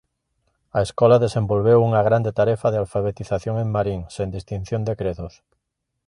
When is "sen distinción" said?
4.15-4.81